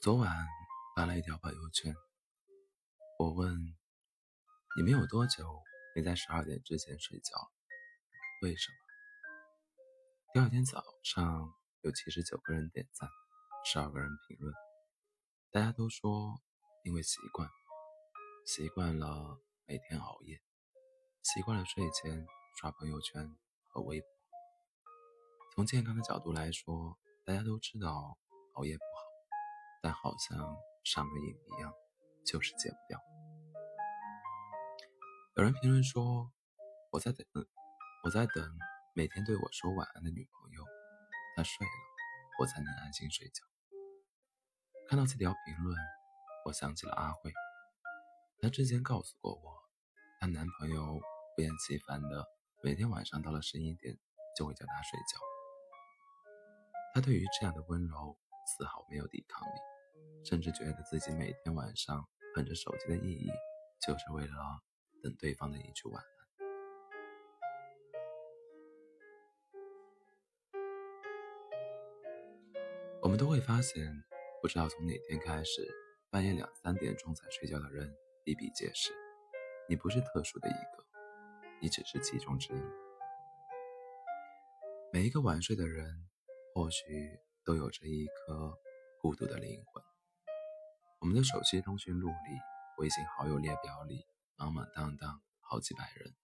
[0.00, 0.34] 昨晚
[0.96, 1.94] 发了一条朋友圈，
[3.18, 3.54] 我问
[4.74, 5.44] 你们有多久
[5.94, 7.36] 没在十二点之前睡觉？
[8.40, 8.76] 为什么？
[10.32, 11.52] 第二天早上
[11.82, 13.10] 有七十九个人点赞，
[13.62, 14.54] 十二个人评论，
[15.50, 16.40] 大家都说
[16.82, 17.46] 因为习惯，
[18.46, 20.40] 习惯了每天熬夜，
[21.22, 22.26] 习惯了睡前
[22.58, 23.36] 刷朋友圈
[23.68, 24.08] 和微博。
[25.54, 28.16] 从健康的角度来说，大家都知道
[28.54, 28.89] 熬夜不。
[29.80, 30.38] 但好像
[30.84, 31.72] 上了瘾一样，
[32.26, 32.98] 就是戒不掉。
[35.36, 36.30] 有人评论说
[36.92, 37.24] ：“我在等，
[38.04, 38.58] 我在等
[38.94, 40.64] 每天对我说晚安的女朋友，
[41.36, 41.72] 她睡了，
[42.40, 43.44] 我才能安心睡觉。”
[44.88, 45.78] 看到这条评论，
[46.44, 47.32] 我想起了阿慧，
[48.42, 49.62] 她之前告诉过我，
[50.20, 51.00] 她男朋友
[51.36, 52.26] 不厌其烦的
[52.62, 53.96] 每天晚上到了十一点
[54.36, 55.18] 就会叫她睡觉。
[56.92, 59.69] 她对于这样的温柔丝毫没有抵抗力。
[60.24, 63.30] 甚至觉得自己每天晚上捧着手机的意义，
[63.86, 64.34] 就是为了
[65.02, 66.10] 等对方的一句晚安。
[73.02, 74.04] 我们都会发现，
[74.42, 75.66] 不知道从哪天开始，
[76.10, 78.92] 半夜两三点钟才睡觉的人比比皆是。
[79.68, 80.84] 你不是特殊的一个，
[81.60, 82.60] 你只是其中之一。
[84.92, 86.08] 每一个晚睡的人，
[86.54, 88.58] 或许都有着一颗
[89.00, 89.82] 孤独的灵魂。
[91.00, 92.14] 我们的手机通讯录里、
[92.76, 94.04] 微信好友列表里，
[94.36, 96.14] 满满当当好几百人，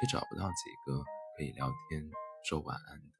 [0.00, 1.04] 却找不到几个
[1.36, 2.10] 可以聊天
[2.42, 3.16] 说晚安的。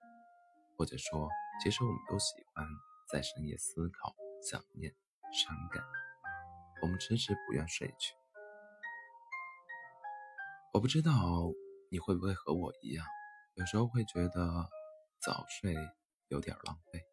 [0.78, 1.28] 或者说，
[1.62, 2.66] 其实我们都喜欢
[3.12, 4.90] 在深夜思考、想念、
[5.30, 5.84] 伤感，
[6.80, 8.14] 我们迟迟不愿睡去。
[10.72, 11.12] 我不知道
[11.90, 13.04] 你会不会和我一样，
[13.56, 14.70] 有时候会觉得
[15.20, 15.74] 早睡
[16.28, 17.04] 有点浪费。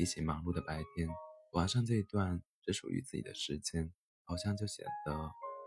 [0.00, 1.06] 比起忙碌的白天，
[1.52, 2.40] 晚上这一段。
[2.62, 3.92] 只属于自己的时间，
[4.24, 5.12] 好像就显得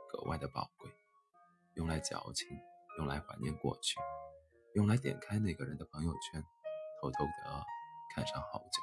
[0.09, 0.89] 格外的宝贵，
[1.75, 2.47] 用来矫情，
[2.97, 3.99] 用来怀念过去，
[4.73, 6.41] 用来点开那个人的朋友圈，
[6.99, 7.63] 偷偷的
[8.15, 8.81] 看上好久，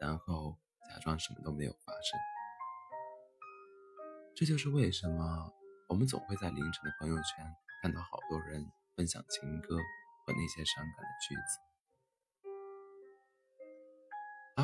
[0.00, 0.58] 然后
[0.88, 2.18] 假装什么都没有发生。
[4.34, 5.52] 这就是为什么
[5.88, 7.46] 我们总会在凌晨的朋友圈
[7.80, 8.64] 看到好多人
[8.96, 9.76] 分享情歌
[10.26, 11.73] 和那些伤感的句子。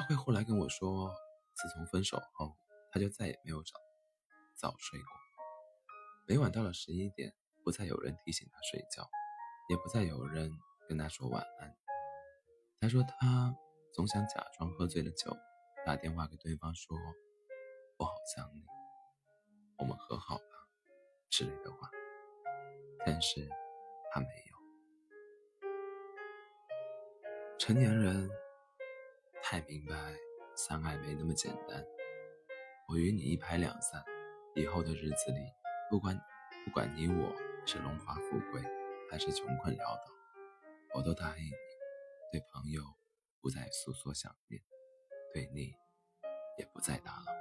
[0.01, 1.15] 阿慧后来跟我说。
[1.53, 2.57] 自从分手后，
[2.91, 3.79] 他就再也没有早
[4.57, 5.09] 早睡过。
[6.27, 9.07] 每晚到了十一点，不再有人提醒他睡觉，
[9.69, 10.51] 也不再有人
[10.89, 11.77] 跟他说晚安。
[12.81, 13.55] 他说他
[13.93, 15.37] 总想假装喝醉了酒，
[15.85, 16.97] 打电话给对方说
[17.99, 18.65] ：“我好想你，
[19.77, 20.45] 我们和好吧”
[21.29, 21.91] 之类的话。
[23.05, 23.47] 但是
[24.11, 24.57] 他没有。
[27.59, 28.31] 成年人
[29.51, 29.97] 太明白。
[30.55, 31.85] 相爱没那么简单，
[32.87, 34.01] 我与你一拍两散，
[34.55, 35.41] 以后的日子里，
[35.91, 36.17] 不管
[36.65, 37.35] 不管你我
[37.67, 38.63] 是荣华富贵
[39.11, 40.03] 还是穷困潦倒，
[40.95, 41.51] 我都答应你，
[42.31, 42.81] 对朋友
[43.41, 44.63] 不再诉说想念，
[45.35, 45.75] 对你
[46.57, 47.33] 也不再打扰。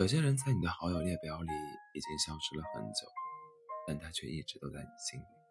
[0.00, 1.52] 有些人在你的好友列表里
[1.94, 3.06] 已经消失了很久，
[3.86, 5.43] 但他却一直都在你心里。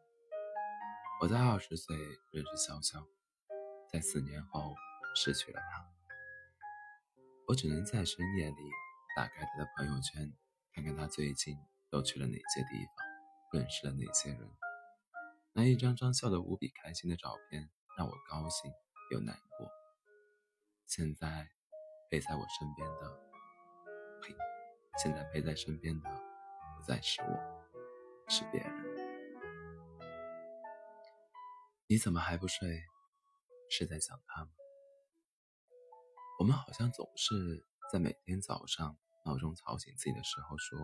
[1.24, 1.96] 我在二十岁
[2.32, 3.02] 认识潇潇。
[3.90, 4.76] 在四年后
[5.16, 5.90] 失去了他，
[7.48, 8.58] 我只能在深夜里
[9.16, 10.34] 打开他的朋友圈，
[10.74, 11.56] 看看他最近
[11.90, 13.08] 都去了哪些地方，
[13.54, 14.52] 认识了哪些人。
[15.54, 18.70] 那一张张笑得无比开心的照片，让我高兴
[19.10, 19.72] 又难过。
[20.88, 21.48] 现在
[22.12, 23.18] 陪在我身边的，
[24.22, 24.36] 呸！
[25.02, 26.10] 现在陪在身边的
[26.76, 28.93] 不再是我，是别人。
[31.94, 32.82] 你怎么还不睡？
[33.70, 34.50] 是在想他吗？
[36.40, 37.36] 我们好像总是
[37.92, 40.80] 在每天早上闹钟吵醒自己的时候说：“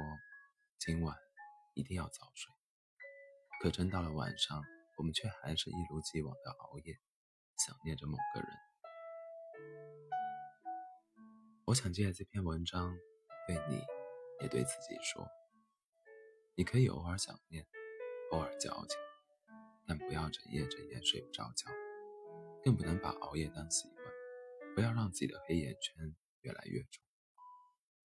[0.78, 1.18] 今晚
[1.74, 2.54] 一定要早睡。”
[3.60, 4.62] 可真到了晚上，
[5.00, 6.94] 我们却还是一如既往的熬夜，
[7.58, 8.50] 想念着某个人。
[11.66, 12.96] 我想借这篇文章，
[13.48, 13.82] 对你，
[14.42, 15.28] 也对自己说：
[16.54, 17.66] 你可以偶尔想念，
[18.30, 19.00] 偶尔矫情，
[19.90, 21.70] 但不要整夜整夜睡不着觉。
[22.62, 24.06] 更不能把熬夜当习惯，
[24.76, 27.02] 不要让自己的黑眼圈越来越重，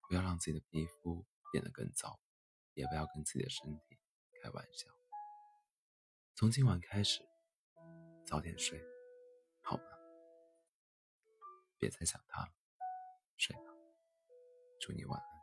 [0.07, 2.17] 不要让自己的皮肤变得更糟，
[2.73, 3.99] 也不要跟自己的身体
[4.41, 4.89] 开玩笑。
[6.35, 7.21] 从今晚开始，
[8.25, 8.81] 早点睡，
[9.61, 9.83] 好吗？
[11.77, 12.51] 别再想他了，
[13.35, 13.73] 睡吧，
[14.79, 15.34] 祝你晚安，